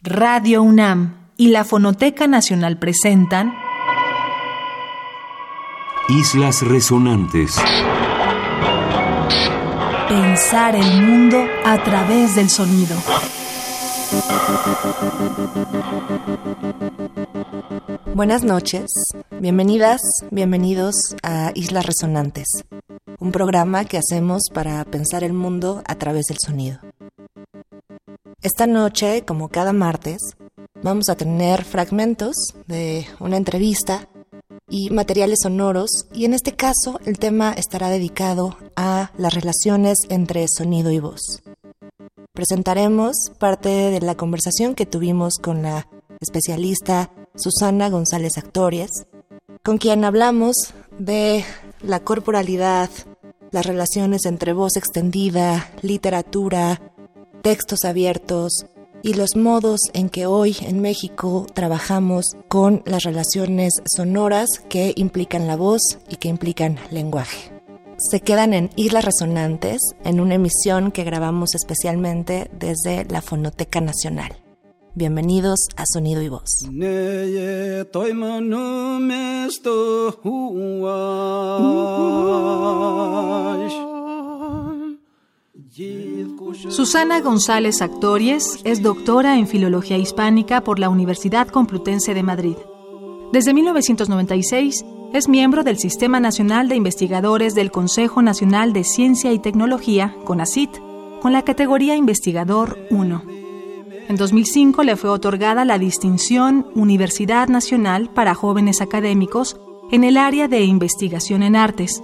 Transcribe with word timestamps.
Radio 0.00 0.62
UNAM 0.62 1.32
y 1.36 1.48
la 1.48 1.64
Fonoteca 1.64 2.28
Nacional 2.28 2.78
presentan 2.78 3.52
Islas 6.08 6.62
Resonantes. 6.62 7.56
Pensar 10.08 10.76
el 10.76 11.02
mundo 11.02 11.44
a 11.64 11.82
través 11.82 12.36
del 12.36 12.48
sonido. 12.48 12.96
Buenas 18.14 18.44
noches, 18.44 18.86
bienvenidas, 19.40 20.00
bienvenidos 20.30 20.94
a 21.24 21.50
Islas 21.56 21.84
Resonantes, 21.84 22.46
un 23.18 23.32
programa 23.32 23.84
que 23.84 23.98
hacemos 23.98 24.42
para 24.54 24.84
pensar 24.84 25.24
el 25.24 25.32
mundo 25.32 25.82
a 25.88 25.96
través 25.96 26.26
del 26.26 26.38
sonido. 26.38 26.78
Esta 28.40 28.68
noche, 28.68 29.24
como 29.24 29.48
cada 29.48 29.72
martes, 29.72 30.18
vamos 30.80 31.08
a 31.08 31.16
tener 31.16 31.64
fragmentos 31.64 32.36
de 32.68 33.04
una 33.18 33.36
entrevista 33.36 34.08
y 34.68 34.90
materiales 34.90 35.40
sonoros 35.42 36.06
y 36.12 36.24
en 36.24 36.34
este 36.34 36.54
caso 36.54 37.00
el 37.04 37.18
tema 37.18 37.52
estará 37.52 37.88
dedicado 37.88 38.56
a 38.76 39.10
las 39.18 39.34
relaciones 39.34 39.98
entre 40.08 40.46
sonido 40.46 40.92
y 40.92 41.00
voz. 41.00 41.42
Presentaremos 42.32 43.16
parte 43.40 43.68
de 43.68 44.00
la 44.02 44.14
conversación 44.14 44.76
que 44.76 44.86
tuvimos 44.86 45.38
con 45.42 45.62
la 45.62 45.88
especialista 46.20 47.10
Susana 47.34 47.90
González 47.90 48.38
Actorias, 48.38 49.08
con 49.64 49.78
quien 49.78 50.04
hablamos 50.04 50.54
de 50.96 51.44
la 51.82 52.04
corporalidad, 52.04 52.88
las 53.50 53.66
relaciones 53.66 54.26
entre 54.26 54.52
voz 54.52 54.76
extendida, 54.76 55.72
literatura, 55.82 56.87
textos 57.48 57.86
abiertos 57.86 58.66
y 59.02 59.14
los 59.14 59.34
modos 59.34 59.80
en 59.94 60.10
que 60.10 60.26
hoy 60.26 60.54
en 60.60 60.82
México 60.82 61.46
trabajamos 61.54 62.36
con 62.46 62.82
las 62.84 63.04
relaciones 63.04 63.72
sonoras 63.86 64.50
que 64.68 64.92
implican 64.96 65.46
la 65.46 65.56
voz 65.56 65.80
y 66.10 66.16
que 66.16 66.28
implican 66.28 66.76
lenguaje. 66.90 67.50
Se 67.96 68.20
quedan 68.20 68.52
en 68.52 68.68
Islas 68.76 69.06
Resonantes 69.06 69.80
en 70.04 70.20
una 70.20 70.34
emisión 70.34 70.92
que 70.92 71.04
grabamos 71.04 71.54
especialmente 71.54 72.50
desde 72.52 73.06
la 73.06 73.22
Fonoteca 73.22 73.80
Nacional. 73.80 74.36
Bienvenidos 74.94 75.68
a 75.76 75.84
Sonido 75.90 76.20
y 76.20 76.28
Voz. 76.28 76.68
Susana 86.70 87.20
González 87.20 87.82
Actories 87.82 88.60
es 88.64 88.82
doctora 88.82 89.38
en 89.38 89.46
Filología 89.46 89.96
Hispánica 89.96 90.62
por 90.62 90.80
la 90.80 90.88
Universidad 90.88 91.46
Complutense 91.46 92.14
de 92.14 92.24
Madrid. 92.24 92.56
Desde 93.32 93.54
1996 93.54 94.84
es 95.12 95.28
miembro 95.28 95.62
del 95.62 95.78
Sistema 95.78 96.18
Nacional 96.18 96.68
de 96.68 96.74
Investigadores 96.74 97.54
del 97.54 97.70
Consejo 97.70 98.22
Nacional 98.22 98.72
de 98.72 98.82
Ciencia 98.82 99.32
y 99.32 99.38
Tecnología, 99.38 100.16
CONACIT, 100.24 100.70
con 101.22 101.32
la 101.32 101.42
categoría 101.42 101.94
Investigador 101.94 102.76
1. 102.90 103.22
En 104.08 104.16
2005 104.16 104.82
le 104.82 104.96
fue 104.96 105.10
otorgada 105.10 105.64
la 105.64 105.78
distinción 105.78 106.66
Universidad 106.74 107.46
Nacional 107.46 108.10
para 108.12 108.34
Jóvenes 108.34 108.80
Académicos 108.80 109.60
en 109.92 110.02
el 110.02 110.16
área 110.16 110.48
de 110.48 110.64
investigación 110.64 111.44
en 111.44 111.54
artes. 111.54 112.02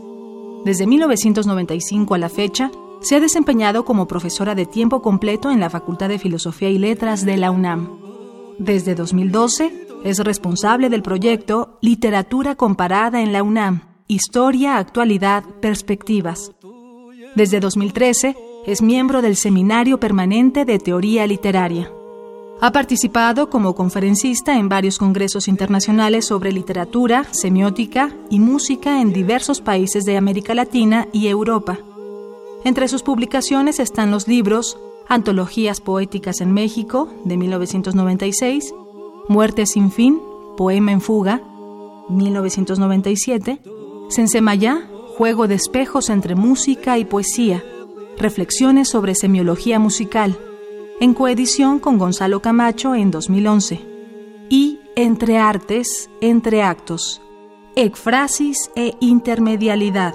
Desde 0.64 0.86
1995 0.86 2.14
a 2.14 2.18
la 2.18 2.28
fecha, 2.28 2.70
se 3.04 3.16
ha 3.16 3.20
desempeñado 3.20 3.84
como 3.84 4.08
profesora 4.08 4.54
de 4.54 4.64
tiempo 4.64 5.02
completo 5.02 5.50
en 5.50 5.60
la 5.60 5.68
Facultad 5.68 6.08
de 6.08 6.18
Filosofía 6.18 6.70
y 6.70 6.78
Letras 6.78 7.26
de 7.26 7.36
la 7.36 7.50
UNAM. 7.50 7.98
Desde 8.58 8.94
2012 8.94 9.88
es 10.04 10.18
responsable 10.20 10.88
del 10.88 11.02
proyecto 11.02 11.78
Literatura 11.82 12.54
Comparada 12.54 13.20
en 13.20 13.34
la 13.34 13.42
UNAM, 13.42 13.82
Historia, 14.08 14.78
Actualidad, 14.78 15.44
Perspectivas. 15.60 16.52
Desde 17.34 17.60
2013 17.60 18.36
es 18.66 18.80
miembro 18.80 19.20
del 19.20 19.36
Seminario 19.36 20.00
Permanente 20.00 20.64
de 20.64 20.78
Teoría 20.78 21.26
Literaria. 21.26 21.90
Ha 22.62 22.72
participado 22.72 23.50
como 23.50 23.74
conferencista 23.74 24.56
en 24.56 24.70
varios 24.70 24.96
congresos 24.96 25.46
internacionales 25.46 26.24
sobre 26.24 26.52
literatura, 26.52 27.24
semiótica 27.32 28.16
y 28.30 28.40
música 28.40 29.02
en 29.02 29.12
diversos 29.12 29.60
países 29.60 30.04
de 30.04 30.16
América 30.16 30.54
Latina 30.54 31.06
y 31.12 31.26
Europa. 31.26 31.80
Entre 32.64 32.88
sus 32.88 33.02
publicaciones 33.02 33.78
están 33.78 34.10
los 34.10 34.26
libros 34.26 34.78
Antologías 35.06 35.82
Poéticas 35.82 36.40
en 36.40 36.52
México, 36.52 37.12
de 37.24 37.36
1996, 37.36 38.74
Muerte 39.28 39.66
sin 39.66 39.92
fin, 39.92 40.18
Poema 40.56 40.92
en 40.92 41.02
Fuga, 41.02 41.42
1997, 42.08 43.60
Sensemayá, 44.08 44.88
Juego 45.18 45.46
de 45.46 45.54
espejos 45.54 46.08
entre 46.08 46.34
música 46.34 46.98
y 46.98 47.04
poesía, 47.04 47.62
Reflexiones 48.16 48.88
sobre 48.88 49.14
semiología 49.14 49.78
musical, 49.78 50.38
en 51.00 51.12
coedición 51.12 51.78
con 51.78 51.98
Gonzalo 51.98 52.40
Camacho 52.40 52.94
en 52.94 53.10
2011, 53.10 53.80
y 54.48 54.80
Entre 54.96 55.38
artes, 55.38 56.08
entre 56.22 56.62
actos, 56.62 57.20
Ecfrasis 57.76 58.70
e 58.74 58.94
intermedialidad. 59.00 60.14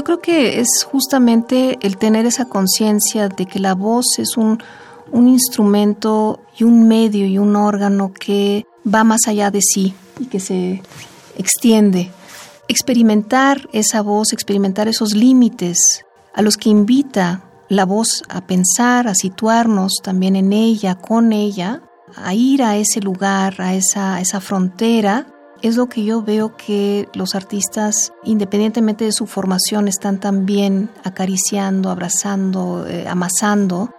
Yo 0.00 0.04
creo 0.04 0.22
que 0.22 0.60
es 0.60 0.86
justamente 0.90 1.78
el 1.82 1.98
tener 1.98 2.24
esa 2.24 2.46
conciencia 2.46 3.28
de 3.28 3.44
que 3.44 3.58
la 3.58 3.74
voz 3.74 4.18
es 4.18 4.38
un, 4.38 4.58
un 5.12 5.28
instrumento 5.28 6.40
y 6.56 6.64
un 6.64 6.88
medio 6.88 7.26
y 7.26 7.36
un 7.36 7.54
órgano 7.54 8.10
que 8.14 8.64
va 8.82 9.04
más 9.04 9.28
allá 9.28 9.50
de 9.50 9.60
sí 9.60 9.92
y 10.18 10.24
que 10.24 10.40
se 10.40 10.80
extiende. 11.36 12.10
Experimentar 12.66 13.68
esa 13.74 14.00
voz, 14.00 14.32
experimentar 14.32 14.88
esos 14.88 15.14
límites 15.14 16.06
a 16.32 16.40
los 16.40 16.56
que 16.56 16.70
invita 16.70 17.44
la 17.68 17.84
voz 17.84 18.22
a 18.30 18.46
pensar, 18.46 19.06
a 19.06 19.14
situarnos 19.14 19.96
también 20.02 20.34
en 20.34 20.54
ella, 20.54 20.94
con 20.94 21.30
ella, 21.34 21.82
a 22.16 22.32
ir 22.32 22.62
a 22.62 22.78
ese 22.78 23.02
lugar, 23.02 23.60
a 23.60 23.74
esa, 23.74 24.14
a 24.14 24.22
esa 24.22 24.40
frontera 24.40 25.26
es 25.62 25.76
lo 25.76 25.88
que 25.88 26.04
yo 26.04 26.22
veo 26.22 26.56
que 26.56 27.08
los 27.14 27.34
artistas, 27.34 28.12
independientemente 28.24 29.04
de 29.04 29.12
su 29.12 29.26
formación, 29.26 29.88
están 29.88 30.18
también 30.18 30.90
acariciando, 31.04 31.90
abrazando, 31.90 32.86
eh, 32.86 33.06
amasando. 33.08 33.90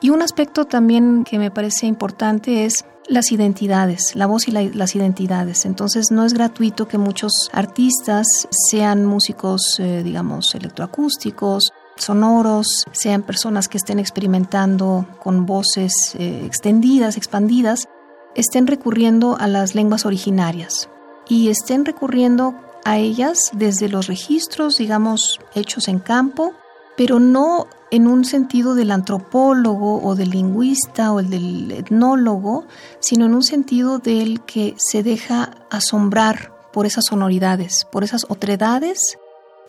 Y 0.00 0.10
un 0.10 0.22
aspecto 0.22 0.66
también 0.66 1.24
que 1.24 1.38
me 1.38 1.50
parece 1.50 1.86
importante 1.86 2.64
es 2.64 2.84
las 3.06 3.32
identidades, 3.32 4.16
la 4.16 4.26
voz 4.26 4.48
y 4.48 4.50
las 4.50 4.96
identidades. 4.96 5.66
Entonces 5.66 6.10
no 6.10 6.24
es 6.24 6.34
gratuito 6.34 6.88
que 6.88 6.98
muchos 6.98 7.50
artistas 7.52 8.26
sean 8.50 9.04
músicos, 9.04 9.78
eh, 9.78 10.02
digamos, 10.02 10.54
electroacústicos, 10.54 11.72
sonoros, 11.96 12.84
sean 12.92 13.22
personas 13.22 13.68
que 13.68 13.78
estén 13.78 13.98
experimentando 13.98 15.06
con 15.22 15.46
voces 15.46 16.14
eh, 16.18 16.42
extendidas, 16.44 17.16
expandidas, 17.16 17.88
estén 18.34 18.66
recurriendo 18.66 19.36
a 19.38 19.46
las 19.46 19.74
lenguas 19.74 20.06
originarias 20.06 20.88
y 21.28 21.48
estén 21.48 21.84
recurriendo 21.84 22.54
a 22.84 22.98
ellas 22.98 23.50
desde 23.54 23.88
los 23.88 24.06
registros, 24.06 24.76
digamos, 24.76 25.40
hechos 25.54 25.88
en 25.88 25.98
campo, 25.98 26.52
pero 26.96 27.18
no 27.18 27.66
en 27.90 28.06
un 28.06 28.24
sentido 28.24 28.74
del 28.74 28.90
antropólogo 28.90 30.02
o 30.02 30.14
del 30.14 30.30
lingüista 30.30 31.12
o 31.12 31.20
el 31.20 31.30
del 31.30 31.70
etnólogo, 31.70 32.66
sino 32.98 33.26
en 33.26 33.34
un 33.34 33.42
sentido 33.42 33.98
del 33.98 34.40
que 34.42 34.74
se 34.78 35.02
deja 35.02 35.52
asombrar 35.70 36.52
por 36.72 36.86
esas 36.86 37.04
sonoridades, 37.08 37.86
por 37.90 38.04
esas 38.04 38.26
otredades 38.28 39.16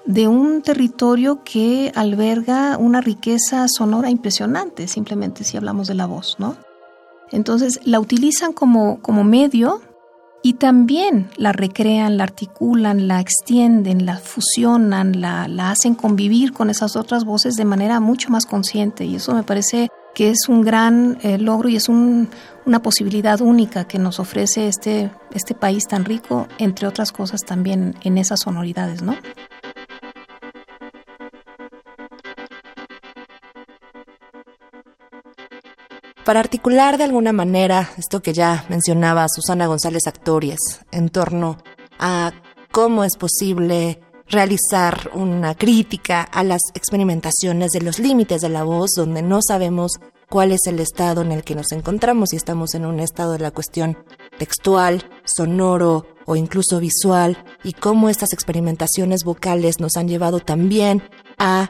de 0.05 0.27
un 0.27 0.61
territorio 0.61 1.43
que 1.43 1.91
alberga 1.95 2.77
una 2.77 3.01
riqueza 3.01 3.67
sonora 3.67 4.09
impresionante, 4.09 4.87
simplemente 4.87 5.43
si 5.43 5.57
hablamos 5.57 5.87
de 5.87 5.95
la 5.95 6.05
voz, 6.05 6.35
¿no? 6.39 6.57
Entonces 7.31 7.79
la 7.85 7.99
utilizan 7.99 8.53
como, 8.53 8.99
como 9.01 9.23
medio 9.23 9.81
y 10.45 10.53
también 10.53 11.27
la 11.37 11.53
recrean, 11.53 12.17
la 12.17 12.23
articulan, 12.23 13.07
la 13.07 13.19
extienden, 13.19 14.05
la 14.05 14.19
fusionan, 14.19 15.19
la, 15.19 15.71
hacen 15.71 15.95
convivir 15.95 16.53
con 16.53 16.69
esas 16.69 16.95
otras 16.95 17.25
voces 17.25 17.55
de 17.55 17.65
manera 17.65 17.99
mucho 17.99 18.29
más 18.29 18.45
consciente 18.45 19.05
y 19.05 19.15
eso 19.15 19.33
me 19.33 19.41
parece 19.41 19.89
que 20.13 20.29
es 20.29 20.47
un 20.47 20.61
gran 20.61 21.17
eh, 21.23 21.39
logro 21.39 21.67
y 21.67 21.77
es 21.77 21.89
una 21.89 22.83
posibilidad 22.83 23.41
única 23.41 23.85
que 23.85 23.97
nos 23.97 24.19
ofrece 24.19 24.67
este, 24.67 25.09
este 25.33 25.55
país 25.55 25.87
tan 25.87 26.05
rico, 26.05 26.47
entre 26.59 26.87
otras 26.87 27.11
cosas 27.11 27.41
también 27.41 27.95
en 28.03 28.19
esas 28.19 28.41
sonoridades, 28.41 29.01
¿no? 29.01 29.15
Para 36.25 36.39
articular 36.39 36.97
de 36.97 37.03
alguna 37.03 37.31
manera 37.31 37.91
esto 37.97 38.21
que 38.21 38.33
ya 38.33 38.65
mencionaba 38.67 39.27
Susana 39.29 39.67
González 39.67 40.07
Actorias 40.07 40.59
en 40.91 41.09
torno 41.09 41.59
a 41.99 42.33
cómo 42.71 43.03
es 43.03 43.15
posible 43.15 44.01
realizar 44.27 45.11
una 45.13 45.53
crítica 45.53 46.23
a 46.23 46.43
las 46.43 46.61
experimentaciones 46.73 47.71
de 47.71 47.81
los 47.81 47.99
límites 47.99 48.41
de 48.41 48.49
la 48.49 48.63
voz, 48.63 48.93
donde 48.97 49.21
no 49.21 49.39
sabemos 49.47 49.99
cuál 50.27 50.51
es 50.51 50.61
el 50.65 50.79
estado 50.79 51.21
en 51.21 51.31
el 51.31 51.43
que 51.43 51.53
nos 51.53 51.71
encontramos, 51.71 52.29
si 52.31 52.37
estamos 52.37 52.73
en 52.73 52.87
un 52.87 52.99
estado 52.99 53.33
de 53.33 53.39
la 53.39 53.51
cuestión 53.51 53.95
textual, 54.39 55.07
sonoro 55.25 56.07
o 56.25 56.35
incluso 56.35 56.79
visual, 56.79 57.37
y 57.63 57.73
cómo 57.73 58.09
estas 58.09 58.33
experimentaciones 58.33 59.23
vocales 59.23 59.79
nos 59.79 59.95
han 59.95 60.07
llevado 60.07 60.39
también 60.39 61.03
a 61.37 61.69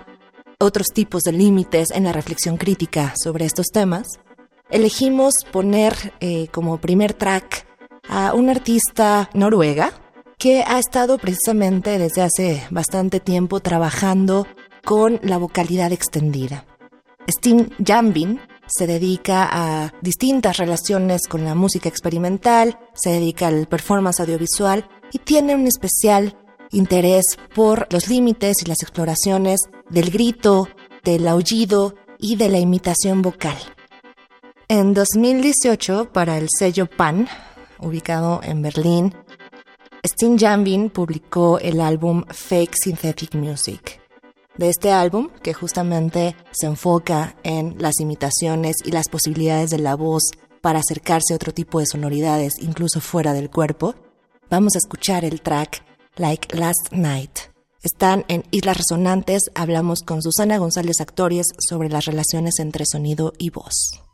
otros 0.60 0.88
tipos 0.94 1.24
de 1.24 1.34
límites 1.34 1.92
en 1.92 2.06
la 2.06 2.14
reflexión 2.14 2.56
crítica 2.56 3.14
sobre 3.22 3.44
estos 3.44 3.68
temas 3.68 4.08
elegimos 4.70 5.34
poner 5.52 6.14
eh, 6.20 6.48
como 6.52 6.78
primer 6.80 7.14
track 7.14 7.66
a 8.10 8.34
una 8.34 8.52
artista 8.52 9.30
noruega 9.34 9.94
que 10.38 10.64
ha 10.64 10.80
estado 10.80 11.18
precisamente 11.18 11.98
desde 11.98 12.22
hace 12.22 12.64
bastante 12.70 13.20
tiempo 13.20 13.60
trabajando 13.62 14.48
con 14.84 15.20
la 15.24 15.38
vocalidad 15.38 15.92
extendida. 15.92 16.66
Steen 17.28 17.74
Jambin 17.84 18.40
se 18.68 18.88
dedica 18.88 19.48
a 19.52 19.94
distintas 20.02 20.58
relaciones 20.58 21.28
con 21.28 21.44
la 21.44 21.56
música 21.56 21.90
experimental, 21.90 22.78
se 22.94 23.12
dedica 23.12 23.48
al 23.48 23.68
performance 23.68 24.20
audiovisual 24.20 24.88
y 25.12 25.20
tiene 25.20 25.56
un 25.56 25.68
especial 25.68 26.38
interés 26.72 27.38
por 27.54 27.88
los 27.92 28.08
límites 28.10 28.58
y 28.64 28.66
las 28.66 28.82
exploraciones 28.82 29.62
del 29.90 30.12
grito, 30.12 30.68
del 31.04 31.28
aullido 31.28 31.96
y 32.20 32.36
de 32.36 32.50
la 32.50 32.60
imitación 32.60 33.22
vocal. 33.22 33.58
En 34.68 34.96
2018, 34.96 36.12
para 36.12 36.40
el 36.40 36.48
sello 36.50 36.88
Pan, 36.88 37.28
ubicado 37.80 38.42
en 38.44 38.64
Berlín, 38.64 39.14
Steen 40.04 40.40
Jambin 40.40 40.90
publicó 40.90 41.60
el 41.60 41.80
álbum 41.80 42.24
Fake 42.30 42.74
Synthetic 42.84 43.36
Music. 43.36 44.02
De 44.58 44.70
este 44.70 44.92
álbum, 44.92 45.30
que 45.44 45.54
justamente 45.54 46.36
se 46.52 46.66
enfoca 46.66 47.36
en 47.44 47.76
las 47.78 48.00
imitaciones 48.00 48.78
y 48.84 48.90
las 48.90 49.08
posibilidades 49.08 49.70
de 49.70 49.78
la 49.78 49.96
voz 49.96 50.32
para 50.62 50.80
acercarse 50.80 51.34
a 51.34 51.36
otro 51.36 51.54
tipo 51.54 51.80
de 51.80 51.86
sonoridades, 51.86 52.54
incluso 52.60 53.02
fuera 53.02 53.34
del 53.34 53.52
cuerpo, 53.52 53.94
vamos 54.50 54.74
a 54.74 54.80
escuchar 54.80 55.26
el 55.26 55.42
track 55.42 55.84
Like 56.16 56.58
Last 56.58 56.92
Night. 56.92 57.38
Están 57.84 58.26
en 58.30 58.44
Islas 58.50 58.78
Resonantes, 58.78 59.44
hablamos 59.54 60.02
con 60.02 60.24
Susana 60.24 60.58
González 60.58 61.02
Actores 61.02 61.46
sobre 61.60 61.90
las 61.90 62.06
relaciones 62.06 62.58
entre 62.58 62.86
sonido 62.88 63.34
y 63.38 63.52
voz. 63.52 64.05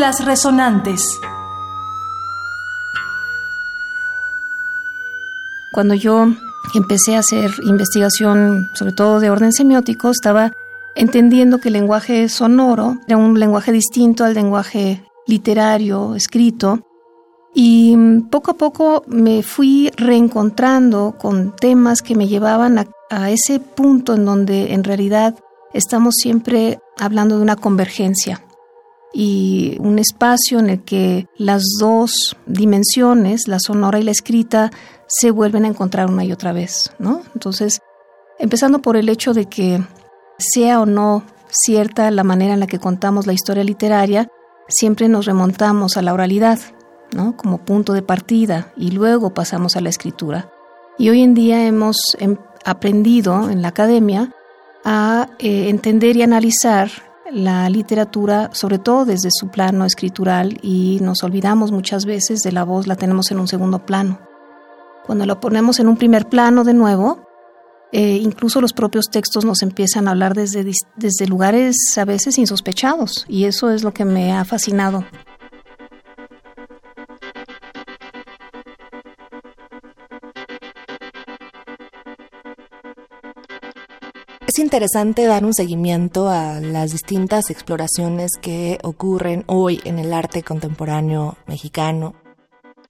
Islas 0.00 0.24
Resonantes. 0.24 1.20
Cuando 5.74 5.92
yo 5.92 6.26
empecé 6.74 7.16
a 7.16 7.18
hacer 7.18 7.50
investigación, 7.64 8.70
sobre 8.72 8.94
todo 8.94 9.20
de 9.20 9.28
orden 9.28 9.52
semiótico, 9.52 10.08
estaba 10.08 10.52
entendiendo 10.94 11.58
que 11.58 11.68
el 11.68 11.74
lenguaje 11.74 12.30
sonoro 12.30 12.96
era 13.06 13.18
un 13.18 13.38
lenguaje 13.38 13.72
distinto 13.72 14.24
al 14.24 14.32
lenguaje 14.32 15.04
literario, 15.26 16.14
escrito, 16.14 16.80
y 17.54 17.94
poco 18.30 18.52
a 18.52 18.54
poco 18.54 19.04
me 19.06 19.42
fui 19.42 19.90
reencontrando 19.98 21.14
con 21.18 21.54
temas 21.54 22.00
que 22.00 22.14
me 22.14 22.26
llevaban 22.26 22.78
a, 22.78 22.86
a, 23.10 23.30
ese 23.30 23.60
punto 23.60 24.14
en 24.14 24.24
donde 24.24 24.72
en 24.72 24.82
realidad 24.82 25.34
estamos 25.74 26.14
siempre 26.14 26.78
hablando 26.98 27.36
de 27.36 27.42
una 27.42 27.56
convergencia 27.56 28.40
y 29.12 29.76
un 29.80 29.98
espacio 29.98 30.58
en 30.58 30.70
el 30.70 30.84
que 30.84 31.26
las 31.36 31.62
dos 31.78 32.36
dimensiones, 32.46 33.48
la 33.48 33.58
sonora 33.58 33.98
y 33.98 34.04
la 34.04 34.12
escrita, 34.12 34.70
se 35.06 35.30
vuelven 35.30 35.64
a 35.64 35.68
encontrar 35.68 36.08
una 36.08 36.24
y 36.24 36.32
otra 36.32 36.52
vez, 36.52 36.92
¿no? 36.98 37.22
Entonces, 37.34 37.80
empezando 38.38 38.80
por 38.80 38.96
el 38.96 39.08
hecho 39.08 39.34
de 39.34 39.46
que 39.46 39.82
sea 40.38 40.80
o 40.80 40.86
no 40.86 41.24
cierta 41.48 42.10
la 42.10 42.24
manera 42.24 42.54
en 42.54 42.60
la 42.60 42.66
que 42.66 42.78
contamos 42.78 43.26
la 43.26 43.32
historia 43.32 43.64
literaria, 43.64 44.28
siempre 44.68 45.08
nos 45.08 45.26
remontamos 45.26 45.96
a 45.96 46.02
la 46.02 46.14
oralidad, 46.14 46.60
¿no? 47.12 47.36
Como 47.36 47.64
punto 47.64 47.92
de 47.92 48.02
partida 48.02 48.72
y 48.76 48.92
luego 48.92 49.34
pasamos 49.34 49.76
a 49.76 49.80
la 49.80 49.88
escritura. 49.88 50.52
Y 50.98 51.08
hoy 51.08 51.22
en 51.22 51.34
día 51.34 51.66
hemos 51.66 52.16
em, 52.18 52.36
aprendido 52.64 53.50
en 53.50 53.62
la 53.62 53.68
academia 53.68 54.32
a 54.84 55.28
eh, 55.38 55.68
entender 55.68 56.16
y 56.16 56.22
analizar 56.22 56.90
la 57.32 57.68
literatura, 57.68 58.50
sobre 58.52 58.78
todo 58.78 59.04
desde 59.04 59.28
su 59.30 59.48
plano 59.48 59.84
escritural, 59.84 60.58
y 60.62 60.98
nos 61.02 61.22
olvidamos 61.22 61.72
muchas 61.72 62.04
veces 62.04 62.40
de 62.40 62.52
la 62.52 62.64
voz, 62.64 62.86
la 62.86 62.96
tenemos 62.96 63.30
en 63.30 63.40
un 63.40 63.48
segundo 63.48 63.84
plano. 63.84 64.20
Cuando 65.06 65.26
la 65.26 65.40
ponemos 65.40 65.80
en 65.80 65.88
un 65.88 65.96
primer 65.96 66.28
plano 66.28 66.64
de 66.64 66.74
nuevo, 66.74 67.26
eh, 67.92 68.18
incluso 68.22 68.60
los 68.60 68.72
propios 68.72 69.10
textos 69.10 69.44
nos 69.44 69.62
empiezan 69.62 70.06
a 70.06 70.12
hablar 70.12 70.34
desde, 70.34 70.70
desde 70.96 71.26
lugares 71.26 71.76
a 71.96 72.04
veces 72.04 72.38
insospechados, 72.38 73.24
y 73.28 73.44
eso 73.44 73.70
es 73.70 73.82
lo 73.82 73.92
que 73.92 74.04
me 74.04 74.32
ha 74.32 74.44
fascinado. 74.44 75.04
Interesante 84.60 85.26
dar 85.26 85.44
un 85.44 85.54
seguimiento 85.54 86.28
a 86.28 86.60
las 86.60 86.92
distintas 86.92 87.50
exploraciones 87.50 88.32
que 88.40 88.78
ocurren 88.82 89.44
hoy 89.46 89.80
en 89.84 89.98
el 89.98 90.12
arte 90.12 90.42
contemporáneo 90.42 91.36
mexicano. 91.46 92.14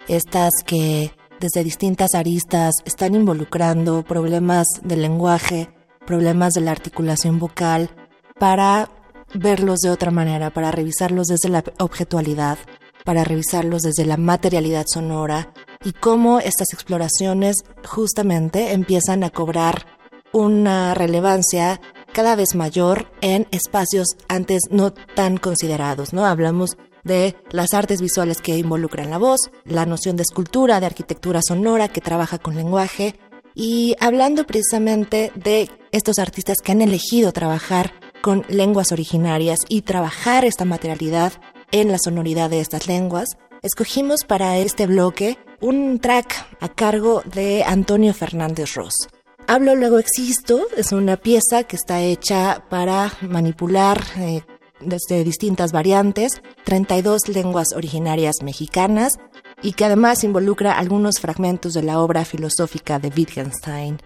Estas 0.08 0.52
que 0.66 1.12
desde 1.40 1.64
distintas 1.64 2.14
aristas 2.14 2.74
están 2.84 3.14
involucrando 3.14 4.02
problemas 4.02 4.66
del 4.82 5.02
lenguaje, 5.02 5.70
problemas 6.06 6.52
de 6.54 6.60
la 6.60 6.72
articulación 6.72 7.38
vocal, 7.38 7.90
para 8.38 8.90
verlos 9.34 9.80
de 9.80 9.90
otra 9.90 10.10
manera, 10.10 10.50
para 10.50 10.70
revisarlos 10.70 11.28
desde 11.28 11.48
la 11.48 11.64
objetualidad, 11.78 12.58
para 13.04 13.24
revisarlos 13.24 13.82
desde 13.82 14.04
la 14.04 14.16
materialidad 14.16 14.86
sonora 14.86 15.52
y 15.84 15.92
cómo 15.92 16.40
estas 16.40 16.72
exploraciones 16.72 17.56
justamente 17.84 18.72
empiezan 18.72 19.24
a 19.24 19.30
cobrar 19.30 19.99
una 20.32 20.94
relevancia 20.94 21.80
cada 22.12 22.36
vez 22.36 22.54
mayor 22.54 23.10
en 23.20 23.46
espacios 23.50 24.16
antes 24.28 24.62
no 24.70 24.92
tan 24.92 25.36
considerados, 25.36 26.12
¿no? 26.12 26.26
Hablamos 26.26 26.76
de 27.04 27.36
las 27.50 27.72
artes 27.74 28.00
visuales 28.00 28.40
que 28.40 28.58
involucran 28.58 29.10
la 29.10 29.18
voz, 29.18 29.50
la 29.64 29.86
noción 29.86 30.16
de 30.16 30.22
escultura, 30.22 30.80
de 30.80 30.86
arquitectura 30.86 31.40
sonora 31.42 31.88
que 31.88 32.00
trabaja 32.00 32.38
con 32.38 32.56
lenguaje 32.56 33.14
y 33.54 33.96
hablando 34.00 34.44
precisamente 34.46 35.32
de 35.34 35.70
estos 35.92 36.18
artistas 36.18 36.58
que 36.62 36.72
han 36.72 36.82
elegido 36.82 37.32
trabajar 37.32 37.92
con 38.22 38.44
lenguas 38.48 38.92
originarias 38.92 39.60
y 39.68 39.82
trabajar 39.82 40.44
esta 40.44 40.64
materialidad 40.64 41.32
en 41.72 41.90
la 41.90 41.98
sonoridad 41.98 42.50
de 42.50 42.60
estas 42.60 42.86
lenguas, 42.86 43.28
escogimos 43.62 44.24
para 44.24 44.58
este 44.58 44.86
bloque 44.86 45.38
un 45.60 46.00
track 46.00 46.58
a 46.60 46.68
cargo 46.68 47.22
de 47.24 47.64
Antonio 47.64 48.12
Fernández 48.14 48.74
Ross. 48.74 49.08
Hablo 49.52 49.74
luego 49.74 49.98
existo 49.98 50.68
es 50.76 50.92
una 50.92 51.16
pieza 51.16 51.64
que 51.64 51.74
está 51.74 52.00
hecha 52.02 52.66
para 52.70 53.12
manipular 53.20 54.00
eh, 54.16 54.42
desde 54.78 55.24
distintas 55.24 55.72
variantes 55.72 56.40
32 56.62 57.26
lenguas 57.26 57.72
originarias 57.74 58.44
mexicanas 58.44 59.14
y 59.60 59.72
que 59.72 59.86
además 59.86 60.22
involucra 60.22 60.78
algunos 60.78 61.18
fragmentos 61.18 61.72
de 61.72 61.82
la 61.82 61.98
obra 61.98 62.24
filosófica 62.24 63.00
de 63.00 63.08
Wittgenstein. 63.08 63.98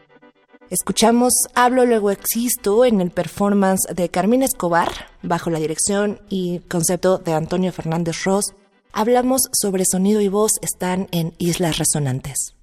Escuchamos 0.71 1.35
Hablo 1.55 1.85
luego 1.85 2.11
existo 2.11 2.87
en 2.87 3.03
el 3.03 3.11
performance 3.11 3.87
de 3.95 4.09
Carmina 4.09 4.47
Escobar 4.47 4.91
bajo 5.23 5.51
la 5.51 5.59
dirección 5.59 6.21
y 6.31 6.61
concepto 6.71 7.19
de 7.19 7.35
Antonio 7.35 7.71
Fernández 7.71 8.25
Ross. 8.25 8.55
Hablamos 8.95 9.43
sobre 9.53 9.85
sonido 9.85 10.23
y 10.23 10.29
voz 10.29 10.53
están 10.63 11.07
en 11.13 11.35
Islas 11.37 11.77
Resonantes. 11.77 12.55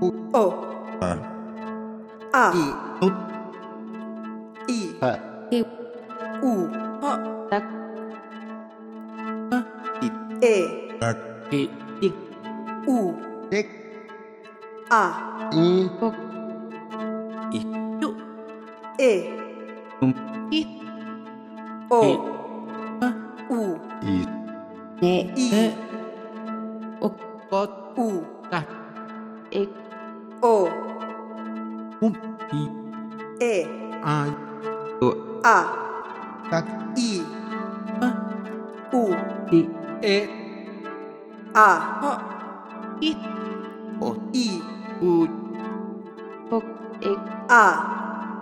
O. 0.00 0.08
A. 1.00 1.18
A. 2.32 2.52
I. 2.54 2.72
U 3.02 3.08
I 4.68 4.78
I. 5.50 5.64
U. 6.42 6.68
Tak. 7.50 7.64
I. 10.02 10.08
E. 10.42 10.54
Tak. 11.00 11.16
I. 11.50 11.68
I. 12.02 12.08
U. 12.86 13.14
Dik 13.50 13.66
A. 14.90 15.04
I. 15.50 15.88
Kok 16.00 16.14
I. 17.50 17.60
U. 18.02 18.10
E. 18.98 19.12
Um. 20.00 20.14
I. 20.52 20.62
O. 21.90 22.00
U. 23.50 23.60
I. 24.02 24.14
Ne 25.02 25.14
I 25.34 25.74
O. 27.00 27.08
Kot 27.50 27.70
U 27.96 28.27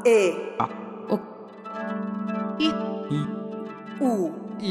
E. 0.06 0.54
A. 0.60 0.68
O. 1.10 1.18
I. 2.60 2.70
I. 3.10 3.26
U. 4.00 4.30
I. 4.60 4.62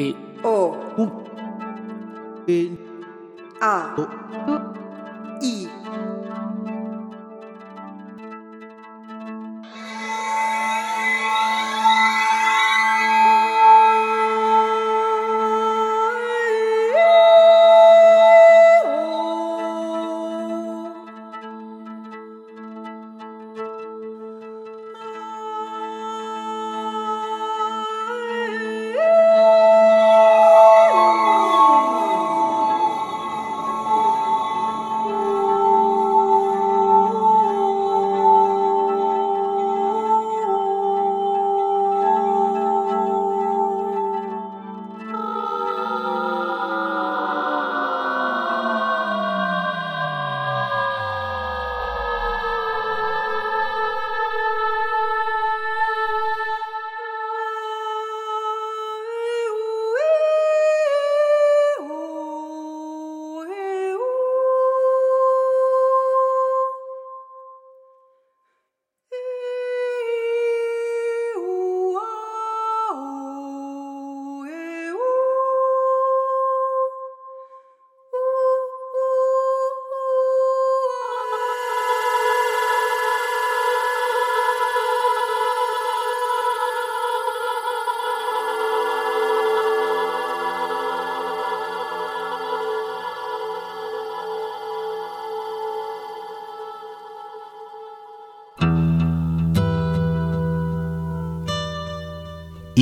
E. 0.00 0.16
O. 0.42 0.72
Um 0.96 1.10
E. 2.48 2.78
A. 3.60 3.94
O. 3.98 4.08
I. 5.42 5.73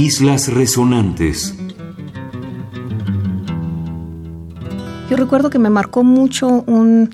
Islas 0.03 0.49
Resonantes. 0.49 1.55
Yo 5.09 5.17
recuerdo 5.17 5.49
que 5.49 5.61
me 5.61 5.71
marcó 5.71 6.03
mucho 6.03 6.65
un 6.67 7.11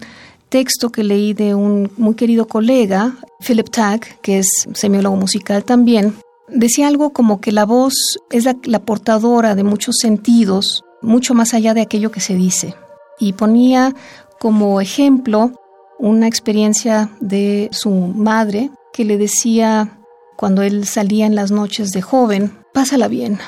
texto 0.49 0.88
que 0.88 1.04
leí 1.04 1.35
de 1.35 1.54
un 1.54 1.92
muy 1.99 2.14
querido 2.14 2.49
colega, 2.49 3.12
Philip 3.47 3.68
Tagg, 3.68 4.00
que 4.23 4.38
es 4.38 4.66
semiólogo 4.73 5.16
musical 5.16 5.64
también. 5.64 6.14
Decía 6.49 6.88
algo 6.88 7.11
como 7.11 7.42
que 7.42 7.52
la 7.52 7.66
voz 7.66 7.92
es 8.30 8.47
la, 8.47 8.78
portadora 8.78 9.54
de 9.54 9.64
muchos 9.64 9.97
sentidos, 10.00 10.83
mucho 11.02 11.35
más 11.35 11.52
allá 11.52 11.75
de 11.75 11.83
aquello 11.83 12.11
que 12.11 12.21
se 12.21 12.37
dice. 12.37 12.75
Y 13.21 13.35
ponía 13.35 13.95
como 14.40 14.80
ejemplo 14.80 15.61
una 15.99 16.26
experiencia 16.26 17.11
de 17.21 17.68
su 17.71 17.90
madre 17.90 18.71
que 18.95 19.04
le 19.04 19.18
decía 19.18 19.99
cuando 20.38 20.62
él 20.62 20.87
salía 20.87 21.26
en 21.26 21.35
las 21.35 21.50
noches 21.50 21.90
de 21.90 22.00
joven, 22.00 22.58
pásala 22.72 23.08
bien, 23.08 23.38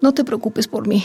no 0.00 0.14
te 0.14 0.24
preocupes 0.24 0.68
por 0.68 0.86
mí. 0.86 1.04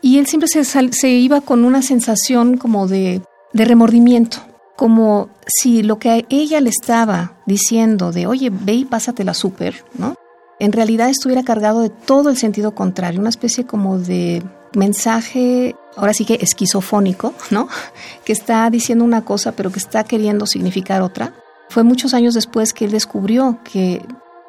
Y 0.00 0.18
él 0.18 0.26
siempre 0.26 0.48
se, 0.48 1.08
iba 1.08 1.40
con 1.40 1.64
una 1.64 1.82
sensación 1.82 2.56
como 2.56 2.86
de, 2.86 3.22
de 3.52 3.64
remordimiento, 3.64 4.38
como 4.76 5.28
si 5.46 5.82
lo 5.82 5.98
que 5.98 6.10
a 6.10 6.22
ella 6.28 6.60
le 6.60 6.70
estaba 6.70 7.38
diciendo 7.46 8.12
de, 8.12 8.26
oye, 8.26 8.50
ve 8.50 8.74
y 8.74 8.84
pásatela 8.84 9.34
súper, 9.34 9.84
¿no? 9.94 10.14
En 10.60 10.72
realidad 10.72 11.08
estuviera 11.08 11.44
cargado 11.44 11.80
de 11.80 11.90
todo 11.90 12.30
el 12.30 12.36
sentido 12.36 12.74
contrario, 12.74 13.20
una 13.20 13.28
especie 13.28 13.64
como 13.64 13.98
de 13.98 14.42
mensaje, 14.74 15.76
ahora 15.96 16.14
sí 16.14 16.24
que 16.24 16.34
esquizofónico, 16.34 17.34
¿no? 17.50 17.68
Que 18.24 18.32
está 18.32 18.68
diciendo 18.70 19.04
una 19.04 19.24
cosa 19.24 19.52
pero 19.52 19.70
que 19.70 19.78
está 19.78 20.04
queriendo 20.04 20.46
significar 20.46 21.02
otra. 21.02 21.32
Fue 21.70 21.82
muchos 21.82 22.14
años 22.14 22.34
después 22.34 22.72
que 22.72 22.86
él 22.86 22.90
descubrió 22.90 23.58
que 23.64 24.02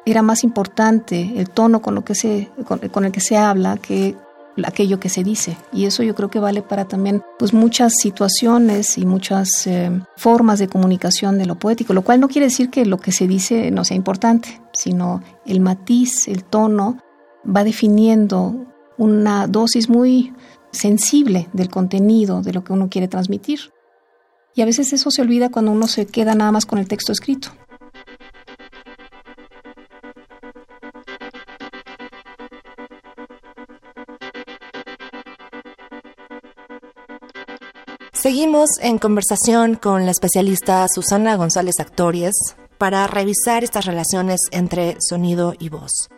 era 0.06 0.22
más 0.22 0.44
importante 0.44 1.32
el 1.36 1.50
tono 1.50 1.82
con, 1.82 1.94
lo 1.94 2.04
que 2.04 2.14
se, 2.14 2.50
con, 2.64 3.04
el 3.04 3.12
que 3.12 3.20
se 3.20 3.36
habla 3.36 3.76
que 3.76 4.16
aquello 4.64 5.00
que 5.00 5.08
se 5.08 5.24
dice. 5.24 5.56
Y 5.72 5.86
eso 5.86 6.02
yo 6.02 6.14
creo 6.14 6.30
que 6.30 6.38
vale 6.38 6.62
para 6.62 6.86
también 6.86 7.22
pues, 7.38 7.52
muchas 7.52 7.94
situaciones 7.94 8.98
y 8.98 9.06
muchas 9.06 9.66
eh, 9.66 9.90
formas 10.16 10.58
de 10.58 10.68
comunicación 10.68 11.38
de 11.38 11.46
lo 11.46 11.56
poético, 11.56 11.94
lo 11.94 12.02
cual 12.02 12.20
no 12.20 12.28
quiere 12.28 12.46
decir 12.46 12.70
que 12.70 12.84
lo 12.84 12.98
que 12.98 13.12
se 13.12 13.26
dice 13.26 13.70
no 13.70 13.84
sea 13.84 13.96
importante, 13.96 14.60
sino 14.72 15.22
el 15.46 15.60
matiz, 15.60 16.28
el 16.28 16.44
tono, 16.44 16.98
va 17.44 17.64
definiendo 17.64 18.66
una 18.98 19.46
dosis 19.46 19.88
muy 19.88 20.32
sensible 20.72 21.48
del 21.52 21.70
contenido 21.70 22.42
de 22.42 22.52
lo 22.52 22.62
que 22.64 22.72
uno 22.72 22.88
quiere 22.88 23.08
transmitir. 23.08 23.60
Y 24.54 24.62
a 24.62 24.66
veces 24.66 24.92
eso 24.92 25.10
se 25.10 25.22
olvida 25.22 25.50
cuando 25.50 25.70
uno 25.70 25.86
se 25.86 26.06
queda 26.06 26.34
nada 26.34 26.52
más 26.52 26.66
con 26.66 26.78
el 26.78 26.88
texto 26.88 27.12
escrito. 27.12 27.50
Seguimos 38.22 38.68
en 38.82 38.98
conversación 38.98 39.76
con 39.76 40.04
la 40.04 40.10
especialista 40.10 40.86
Susana 40.94 41.36
González 41.36 41.80
Actorias 41.80 42.34
para 42.76 43.06
revisar 43.06 43.64
estas 43.64 43.86
relaciones 43.86 44.40
entre 44.50 44.98
sonido 45.00 45.54
y 45.58 45.70
voz. 45.70 46.10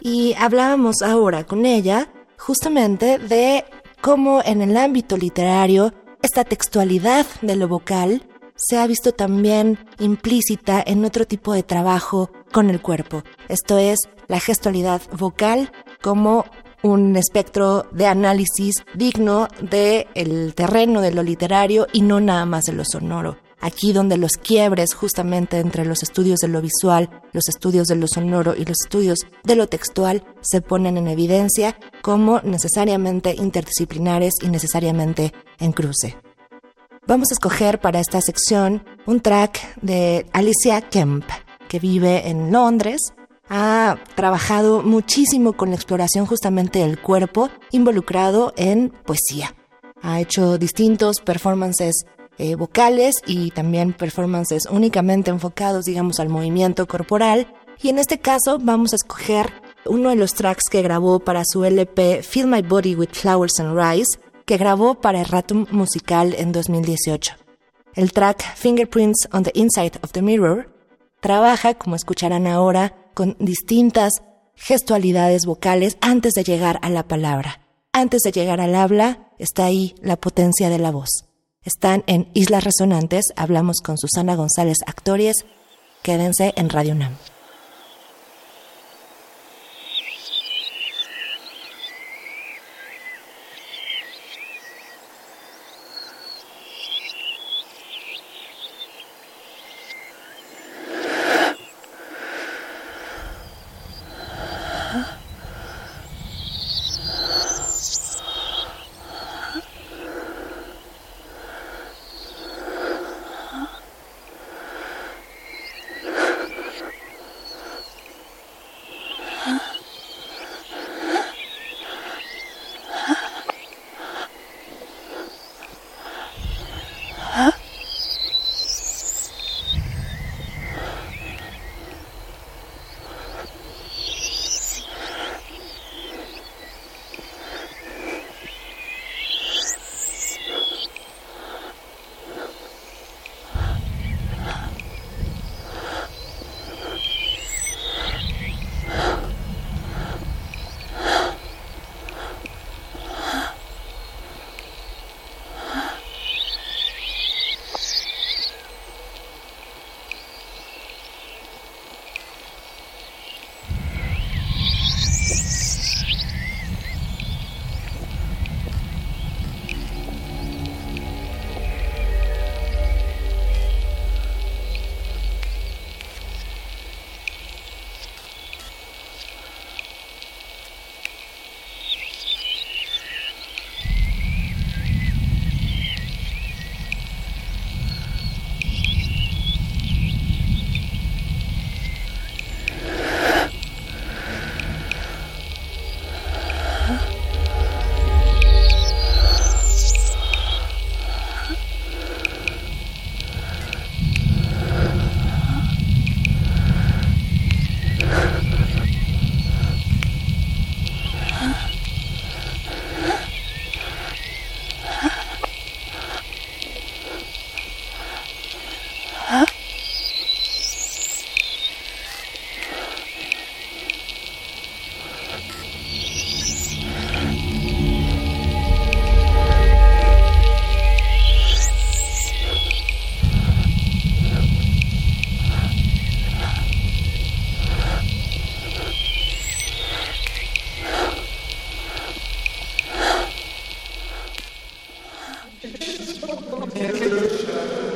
Y 0.00 0.34
hablábamos 0.34 1.02
ahora 1.02 1.44
con 1.44 1.66
ella 1.66 2.08
justamente 2.38 3.18
de 3.18 3.64
cómo 4.00 4.42
en 4.44 4.62
el 4.62 4.76
ámbito 4.76 5.16
literario 5.16 5.92
esta 6.22 6.44
textualidad 6.44 7.26
de 7.42 7.56
lo 7.56 7.66
vocal 7.66 8.22
se 8.54 8.78
ha 8.78 8.86
visto 8.86 9.10
también 9.10 9.76
implícita 9.98 10.80
en 10.86 11.04
otro 11.04 11.26
tipo 11.26 11.52
de 11.52 11.64
trabajo 11.64 12.30
con 12.52 12.70
el 12.70 12.80
cuerpo. 12.80 13.24
Esto 13.48 13.76
es 13.76 13.98
la 14.28 14.38
gestualidad 14.38 15.02
vocal 15.18 15.72
como 16.00 16.44
un 16.82 17.16
espectro 17.16 17.86
de 17.92 18.06
análisis 18.06 18.76
digno 18.94 19.48
del 19.60 20.06
el 20.14 20.54
terreno 20.54 21.00
de 21.00 21.12
lo 21.12 21.22
literario 21.22 21.86
y 21.92 22.02
no 22.02 22.20
nada 22.20 22.46
más 22.46 22.64
de 22.64 22.72
lo 22.72 22.84
sonoro. 22.84 23.36
Aquí 23.62 23.92
donde 23.92 24.16
los 24.16 24.32
quiebres 24.32 24.94
justamente 24.94 25.58
entre 25.58 25.84
los 25.84 26.02
estudios 26.02 26.38
de 26.40 26.48
lo 26.48 26.62
visual, 26.62 27.10
los 27.32 27.48
estudios 27.48 27.88
de 27.88 27.96
lo 27.96 28.06
sonoro 28.08 28.54
y 28.56 28.64
los 28.64 28.80
estudios 28.84 29.18
de 29.44 29.54
lo 29.54 29.66
textual 29.66 30.24
se 30.40 30.62
ponen 30.62 30.96
en 30.96 31.08
evidencia 31.08 31.76
como 32.00 32.40
necesariamente 32.40 33.34
interdisciplinares 33.34 34.34
y 34.40 34.48
necesariamente 34.48 35.34
en 35.58 35.72
cruce. 35.72 36.16
Vamos 37.06 37.30
a 37.30 37.34
escoger 37.34 37.80
para 37.80 38.00
esta 38.00 38.20
sección 38.22 38.82
un 39.04 39.20
track 39.20 39.74
de 39.82 40.26
Alicia 40.32 40.80
Kemp, 40.80 41.24
que 41.68 41.78
vive 41.78 42.28
en 42.28 42.50
Londres 42.50 43.12
ha 43.50 43.98
trabajado 44.14 44.82
muchísimo 44.82 45.54
con 45.54 45.70
la 45.70 45.74
exploración 45.74 46.24
justamente 46.24 46.78
del 46.78 47.00
cuerpo 47.00 47.50
involucrado 47.72 48.54
en 48.56 48.90
poesía. 49.04 49.54
Ha 50.02 50.20
hecho 50.20 50.56
distintos 50.56 51.20
performances 51.20 52.06
eh, 52.38 52.54
vocales 52.54 53.16
y 53.26 53.50
también 53.50 53.92
performances 53.92 54.66
únicamente 54.70 55.30
enfocados, 55.30 55.84
digamos, 55.84 56.20
al 56.20 56.28
movimiento 56.28 56.86
corporal. 56.86 57.52
Y 57.82 57.88
en 57.88 57.98
este 57.98 58.20
caso 58.20 58.58
vamos 58.60 58.92
a 58.92 58.96
escoger 58.96 59.52
uno 59.84 60.10
de 60.10 60.16
los 60.16 60.34
tracks 60.34 60.68
que 60.70 60.82
grabó 60.82 61.18
para 61.18 61.42
su 61.44 61.64
LP 61.64 62.22
Fill 62.22 62.46
My 62.46 62.62
Body 62.62 62.94
with 62.94 63.10
Flowers 63.12 63.58
and 63.58 63.76
Rice, 63.76 64.18
que 64.46 64.58
grabó 64.58 64.94
para 64.94 65.22
Erratum 65.22 65.66
Musical 65.72 66.34
en 66.38 66.52
2018. 66.52 67.34
El 67.94 68.12
track 68.12 68.54
Fingerprints 68.54 69.28
on 69.32 69.42
the 69.42 69.52
Inside 69.54 69.98
of 70.02 70.12
the 70.12 70.22
Mirror 70.22 70.72
trabaja, 71.20 71.74
como 71.74 71.96
escucharán 71.96 72.46
ahora, 72.46 72.94
con 73.14 73.36
distintas 73.38 74.22
gestualidades 74.54 75.46
vocales 75.46 75.96
antes 76.00 76.32
de 76.34 76.44
llegar 76.44 76.78
a 76.82 76.90
la 76.90 77.08
palabra. 77.08 77.60
Antes 77.92 78.22
de 78.22 78.32
llegar 78.32 78.60
al 78.60 78.74
habla 78.74 79.30
está 79.38 79.64
ahí 79.64 79.94
la 80.00 80.16
potencia 80.16 80.68
de 80.68 80.78
la 80.78 80.90
voz. 80.90 81.24
Están 81.62 82.04
en 82.06 82.30
Islas 82.34 82.64
Resonantes, 82.64 83.26
hablamos 83.36 83.80
con 83.82 83.98
Susana 83.98 84.34
González 84.34 84.78
Actores. 84.86 85.44
Quédense 86.02 86.54
en 86.56 86.70
Radio 86.70 86.94
NAM. 86.94 87.16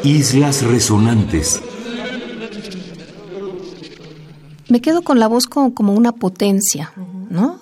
Islas 0.05 0.63
Resonantes. 0.63 1.63
Me 4.69 4.83
quedo 4.83 5.01
con 5.01 5.19
la 5.19 5.29
voz 5.29 5.47
como, 5.47 5.95
una 5.95 6.13
potencia, 6.13 6.93
¿no? 7.31 7.61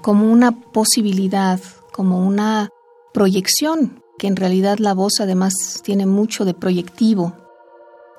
Como 0.00 0.30
una 0.30 0.52
posibilidad, 0.52 1.58
como 1.90 2.24
una 2.24 2.70
proyección, 3.12 4.04
que 4.18 4.28
en 4.28 4.36
realidad 4.36 4.78
la 4.78 4.94
voz 4.94 5.14
además 5.18 5.80
tiene 5.82 6.06
mucho 6.06 6.44
de 6.44 6.54
proyectivo. 6.54 7.34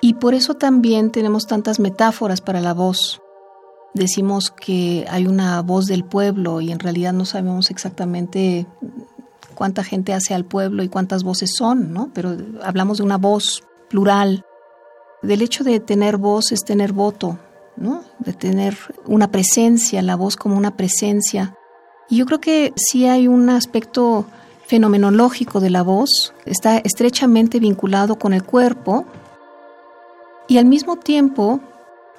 Y 0.02 0.14
por 0.14 0.34
eso 0.34 0.52
también 0.52 1.10
tenemos 1.10 1.46
tantas 1.46 1.80
metáforas 1.80 2.42
para 2.42 2.60
la 2.60 2.74
voz. 2.74 3.22
Decimos 3.94 4.50
que 4.50 5.06
hay 5.08 5.26
una 5.26 5.62
voz 5.62 5.86
del 5.86 6.04
pueblo 6.04 6.60
y 6.60 6.72
en 6.72 6.78
realidad 6.78 7.14
no 7.14 7.24
sabemos 7.24 7.70
exactamente 7.70 8.66
cuánta 9.54 9.84
gente 9.84 10.12
hace 10.12 10.34
al 10.34 10.44
pueblo 10.44 10.82
y 10.82 10.88
cuántas 10.88 11.22
voces 11.24 11.54
son, 11.54 11.92
¿no? 11.92 12.10
Pero 12.14 12.36
hablamos 12.62 12.98
de 12.98 13.04
una 13.04 13.18
voz 13.18 13.62
plural. 13.88 14.44
Del 15.22 15.42
hecho 15.42 15.64
de 15.64 15.80
tener 15.80 16.16
voz 16.16 16.52
es 16.52 16.64
tener 16.64 16.92
voto, 16.92 17.38
¿no? 17.76 18.04
De 18.18 18.32
tener 18.32 18.76
una 19.06 19.30
presencia, 19.30 20.02
la 20.02 20.16
voz 20.16 20.36
como 20.36 20.56
una 20.56 20.76
presencia. 20.76 21.56
Y 22.08 22.18
yo 22.18 22.26
creo 22.26 22.40
que 22.40 22.72
sí 22.76 23.06
hay 23.06 23.28
un 23.28 23.50
aspecto 23.50 24.26
fenomenológico 24.66 25.60
de 25.60 25.70
la 25.70 25.82
voz, 25.82 26.34
está 26.44 26.78
estrechamente 26.78 27.60
vinculado 27.60 28.18
con 28.18 28.32
el 28.32 28.42
cuerpo 28.42 29.06
y 30.48 30.58
al 30.58 30.66
mismo 30.66 30.96
tiempo 30.96 31.60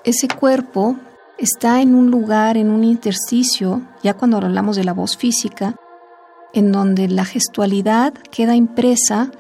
ese 0.04 0.28
cuerpo 0.28 0.96
está 1.38 1.82
en 1.82 1.94
un 1.94 2.10
lugar, 2.10 2.58
en 2.58 2.70
un 2.70 2.84
intersticio, 2.84 3.82
ya 4.02 4.14
cuando 4.14 4.38
hablamos 4.38 4.76
de 4.76 4.86
la 4.86 4.94
voz 4.94 5.18
física, 5.18 5.76
en 6.58 6.72
donde 6.72 7.08
la 7.08 7.26
gestualidad 7.26 8.14
queda 8.32 8.56
impresa 8.56 9.32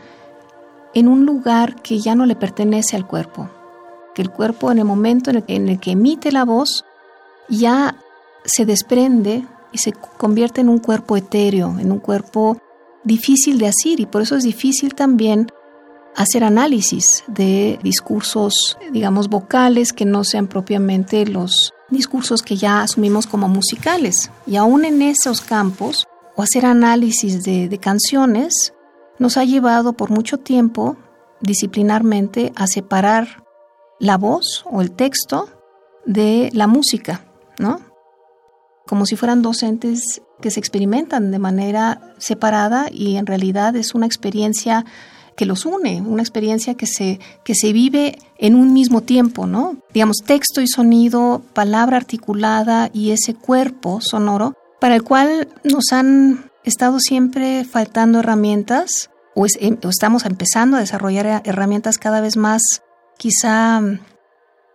en 0.93 1.07
un 1.07 1.25
lugar 1.25 1.81
que 1.81 1.99
ya 1.99 2.15
no 2.15 2.25
le 2.25 2.35
pertenece 2.35 2.95
al 2.95 3.07
cuerpo, 3.07 3.49
que 4.13 4.21
el 4.21 4.29
cuerpo 4.29 4.71
en 4.71 4.79
el 4.79 4.85
momento 4.85 5.31
en 5.31 5.69
el, 5.69 5.79
que 5.79 5.91
emite 5.91 6.31
la 6.31 6.45
voz 6.45 6.85
ya 7.49 7.95
se 8.45 8.65
desprende 8.65 9.45
y 9.71 9.79
se 9.79 9.93
convierte 9.93 10.61
en 10.61 10.69
un 10.69 10.79
cuerpo 10.79 11.17
etéreo, 11.17 11.77
en 11.79 11.91
un 11.91 11.99
cuerpo 11.99 12.57
difícil 13.03 13.57
de 13.57 13.67
hacer 13.67 13.99
y 13.99 14.05
por 14.05 14.21
eso 14.21 14.35
es 14.35 14.43
difícil 14.43 14.93
también 14.93 15.47
hacer 16.15 16.43
análisis 16.43 17.23
de 17.27 17.79
discursos, 17.83 18.77
digamos, 18.91 19.29
vocales 19.29 19.93
que 19.93 20.05
no 20.05 20.23
sean 20.23 20.47
propiamente 20.47 21.25
los 21.25 21.73
discursos 21.89 22.41
que 22.41 22.57
ya 22.57 22.81
asumimos 22.81 23.27
como 23.27 23.47
musicales. 23.47 24.31
Y 24.45 24.55
aún 24.55 24.83
en 24.83 25.01
esos 25.03 25.41
campos, 25.41 26.07
o 26.37 26.43
hacer 26.43 26.65
análisis 26.65 27.43
de, 27.43 27.77
canciones 27.81 28.73
nos 29.19 29.37
ha 29.37 29.43
llevado 29.43 29.93
por 29.93 30.11
mucho 30.11 30.37
tiempo 30.37 30.95
disciplinarmente 31.41 32.53
a 32.55 32.67
separar 32.67 33.43
la 33.99 34.17
voz 34.17 34.63
o 34.69 34.81
el 34.81 34.91
texto 34.91 35.49
de 36.05 36.51
la 36.53 36.67
música, 36.67 37.25
¿no? 37.57 37.81
Como 38.85 39.07
si 39.07 39.15
fueran 39.15 39.41
dos 39.41 39.63
entes 39.63 40.21
que 40.39 40.51
se 40.51 40.59
experimentan 40.59 41.31
de 41.31 41.39
manera 41.39 42.13
separada 42.19 42.85
y 42.91 43.15
en 43.15 43.25
realidad 43.25 43.75
es 43.75 43.95
una 43.95 44.05
experiencia 44.05 44.85
que 45.35 45.47
los 45.47 45.65
une, 45.65 46.01
una 46.01 46.21
experiencia 46.21 46.75
que 46.75 46.85
se, 46.85 47.19
que 47.43 47.55
se 47.55 47.73
vive 47.73 48.19
en 48.37 48.53
un 48.53 48.73
mismo 48.73 49.01
tiempo, 49.01 49.47
¿no? 49.47 49.77
Digamos, 49.91 50.17
texto 50.23 50.61
y 50.61 50.67
sonido, 50.67 51.41
palabra 51.53 51.97
articulada 51.97 52.91
y 52.93 53.09
ese 53.09 53.33
cuerpo 53.33 54.01
sonoro 54.01 54.55
para 54.79 54.95
el 54.95 55.03
cual 55.03 55.47
nos 55.63 55.91
han 55.91 56.49
estado 56.63 56.99
siempre 56.99 57.63
faltando 57.63 58.19
herramientas 58.19 59.09
em, 59.59 59.77
o, 59.83 59.89
estamos 59.89 60.25
empezando 60.25 60.77
a 60.77 60.81
desarrollar 60.81 61.41
herramientas 61.45 61.97
cada 61.97 62.21
vez 62.21 62.37
más 62.37 62.61
quizá 63.17 63.81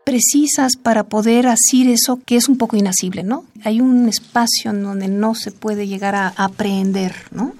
precisas 0.04 0.72
para 0.76 1.04
poder 1.04 1.46
hacer 1.46 1.88
eso 1.88 2.20
que 2.24 2.36
es 2.36 2.48
un 2.48 2.58
poco 2.58 2.76
inasible, 2.76 3.22
¿no? 3.22 3.44
Hay 3.64 3.80
un 3.80 4.08
espacio 4.08 4.70
en 4.70 4.82
donde 4.82 5.08
no 5.08 5.34
se 5.34 5.52
puede 5.52 5.86
llegar 5.86 6.14
a 6.14 6.28
aprender, 6.36 7.14
¿no? 7.30 7.54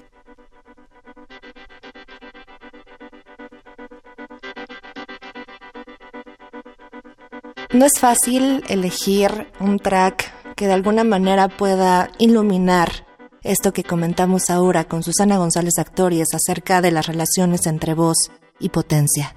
No 7.71 7.85
es 7.85 7.93
fácil 7.99 8.63
elegir 8.67 9.47
un 9.59 9.79
track 9.79 10.42
que 10.63 10.67
de 10.67 10.75
alguna 10.75 11.03
manera 11.03 11.49
pueda 11.49 12.09
iluminar 12.19 13.05
esto 13.41 13.73
que 13.73 13.83
comentamos 13.83 14.49
ahora 14.49 14.85
con 14.85 15.03
Susana 15.03 15.37
González 15.37 15.73
Actorias 15.77 16.29
acerca 16.33 16.79
de 16.81 16.89
las 16.89 17.05
relaciones 17.05 17.67
entre 17.67 17.93
voz 17.93 18.31
y 18.61 18.69
potencia. 18.69 19.35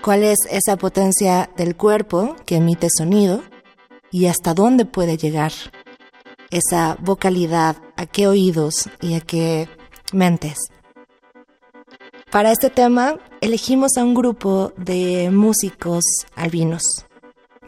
¿Cuál 0.00 0.22
es 0.22 0.38
esa 0.52 0.76
potencia 0.76 1.50
del 1.56 1.74
cuerpo 1.74 2.36
que 2.46 2.58
emite 2.58 2.86
sonido 2.96 3.42
y 4.12 4.26
hasta 4.26 4.54
dónde 4.54 4.84
puede 4.84 5.16
llegar 5.16 5.50
esa 6.50 6.96
vocalidad, 7.00 7.78
a 7.96 8.06
qué 8.06 8.28
oídos 8.28 8.88
y 9.00 9.14
a 9.14 9.20
qué 9.20 9.68
mentes? 10.12 10.58
Para 12.30 12.52
este 12.52 12.70
tema 12.70 13.16
elegimos 13.40 13.96
a 13.96 14.04
un 14.04 14.14
grupo 14.14 14.72
de 14.76 15.30
músicos 15.32 16.04
albinos 16.36 17.07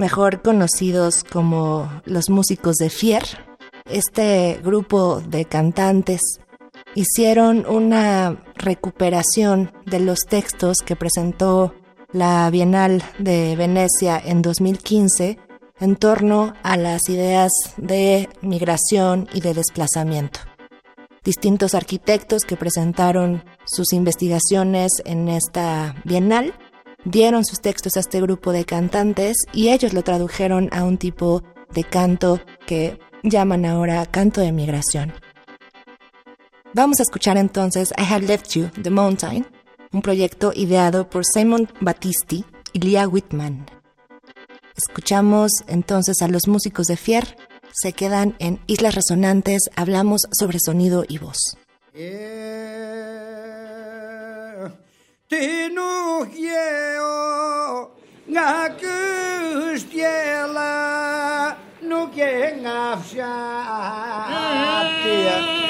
mejor 0.01 0.41
conocidos 0.41 1.25
como 1.25 1.89
los 2.07 2.31
músicos 2.31 2.77
de 2.77 2.89
Fier. 2.89 3.23
Este 3.85 4.59
grupo 4.65 5.21
de 5.21 5.45
cantantes 5.45 6.23
hicieron 6.95 7.67
una 7.67 8.43
recuperación 8.55 9.73
de 9.85 10.01
los 10.01 10.21
textos 10.21 10.79
que 10.79 10.97
presentó 10.97 11.75
la 12.13 12.49
Bienal 12.49 13.03
de 13.19 13.55
Venecia 13.57 14.21
en 14.25 14.41
2015 14.41 15.39
en 15.81 15.97
torno 15.97 16.55
a 16.63 16.79
las 16.79 17.07
ideas 17.11 17.53
de 17.77 18.31
migración 18.41 19.29
y 19.35 19.43
de 19.43 19.53
desplazamiento. 19.53 20.41
Distintos 21.23 21.75
arquitectos 21.75 22.45
que 22.45 22.57
presentaron 22.57 23.45
sus 23.67 23.93
investigaciones 23.93 24.93
en 25.05 25.29
esta 25.29 25.95
Bienal 26.05 26.55
dieron 27.05 27.45
sus 27.45 27.61
textos 27.61 27.97
a 27.97 28.01
este 28.01 28.21
grupo 28.21 28.53
de 28.53 28.65
cantantes 28.65 29.37
y 29.53 29.69
ellos 29.71 29.93
lo 29.93 30.03
tradujeron 30.03 30.69
a 30.73 30.85
un 30.85 30.99
tipo 30.99 31.43
de 31.73 31.85
canto 31.85 32.41
que 32.67 32.99
llaman 33.23 33.65
ahora 33.65 34.07
canto 34.07 34.41
de 34.41 34.53
migración. 34.53 35.13
Vamos 36.73 37.01
a 37.01 37.03
escuchar 37.03 37.37
entonces 37.37 37.93
I 37.99 38.03
Have 38.13 38.27
Left 38.27 38.49
You, 38.51 38.71
The 38.81 38.91
Mountain, 38.91 39.47
un 39.93 40.03
proyecto 40.03 40.53
ideado 40.55 41.09
por 41.09 41.25
Simon 41.25 41.69
Battisti 41.81 42.45
y 42.73 42.79
Leah 42.81 43.09
Whitman. 43.09 43.67
Escuchamos 44.77 45.51
entonces 45.67 46.23
a 46.23 46.29
los 46.29 46.47
músicos 46.47 46.87
de 46.87 46.97
Fier, 46.97 47.37
se 47.73 47.93
quedan 47.93 48.37
en 48.39 48.61
Islas 48.67 48.95
Resonantes, 48.95 49.63
hablamos 49.77 50.23
sobre 50.33 50.59
sonido 50.61 51.05
y 51.09 51.19
voz. 51.19 51.57
tinugieo 55.31 57.15
ngakus 58.31 59.87
tiela 59.91 60.75
nuke 61.89 62.31
ngafsha 62.63 63.35
mm-hmm. 64.31 65.70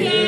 here. 0.00 0.23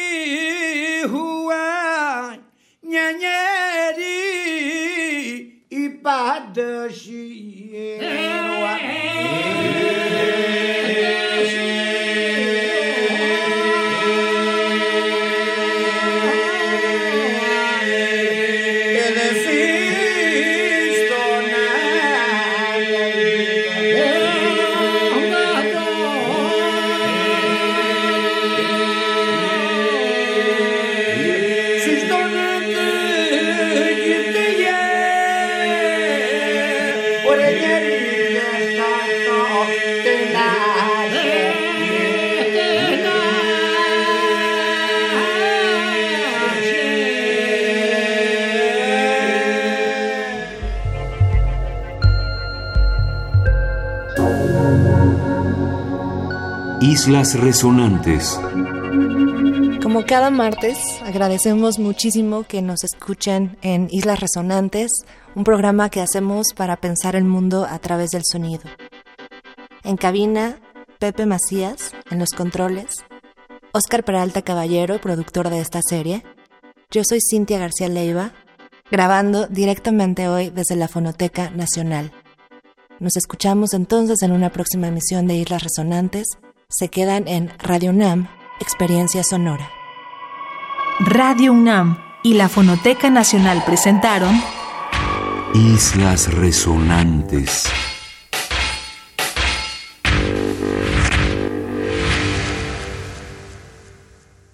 mimi 0.00 1.02
huwa 1.02 2.36
nyenyeri 2.82 4.16
ibadashi 5.70 7.24
yeah. 7.72 8.35
Islas 56.80 57.32
Resonantes. 57.40 58.38
Como 59.82 60.04
cada 60.04 60.30
martes, 60.30 60.78
agradecemos 61.02 61.78
muchísimo 61.78 62.42
que 62.42 62.60
nos 62.60 62.84
escuchen 62.84 63.56
en 63.62 63.88
Islas 63.90 64.20
Resonantes, 64.20 64.90
un 65.34 65.44
programa 65.44 65.88
que 65.88 66.02
hacemos 66.02 66.48
para 66.54 66.76
pensar 66.76 67.16
el 67.16 67.24
mundo 67.24 67.64
a 67.64 67.78
través 67.78 68.10
del 68.10 68.22
sonido. 68.30 68.64
En 69.84 69.96
cabina, 69.96 70.60
Pepe 70.98 71.24
Macías, 71.24 71.92
en 72.10 72.18
los 72.18 72.30
controles, 72.30 73.04
Oscar 73.72 74.04
Peralta 74.04 74.42
Caballero, 74.42 75.00
productor 75.00 75.48
de 75.48 75.60
esta 75.60 75.80
serie. 75.80 76.24
Yo 76.90 77.02
soy 77.08 77.20
Cintia 77.20 77.58
García 77.58 77.88
Leiva, 77.88 78.32
grabando 78.90 79.46
directamente 79.46 80.28
hoy 80.28 80.50
desde 80.50 80.76
la 80.76 80.88
Fonoteca 80.88 81.48
Nacional. 81.50 82.12
Nos 83.00 83.16
escuchamos 83.16 83.72
entonces 83.72 84.22
en 84.22 84.32
una 84.32 84.50
próxima 84.50 84.88
emisión 84.88 85.26
de 85.26 85.36
Islas 85.36 85.62
Resonantes. 85.62 86.26
Se 86.68 86.88
quedan 86.88 87.28
en 87.28 87.52
Radio 87.60 87.90
UNAM, 87.90 88.26
Experiencia 88.60 89.22
Sonora. 89.22 89.70
Radio 90.98 91.52
UNAM 91.52 91.96
y 92.24 92.34
la 92.34 92.48
Fonoteca 92.48 93.08
Nacional 93.08 93.62
presentaron 93.64 94.34
Islas 95.54 96.34
Resonantes. 96.34 97.68